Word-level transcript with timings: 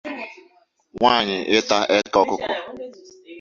nwaanyị 0.95 1.37
ịta 1.57 1.77
eko 1.97 2.17
ọkụkọ. 2.23 2.47